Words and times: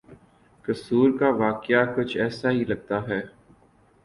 قصور 0.65 1.09
کا 1.19 1.29
واقعہ 1.35 1.83
کچھ 1.95 2.17
ایسا 2.17 2.51
ہی 2.51 2.63
لگتا 2.63 3.07
ہے۔ 3.07 3.21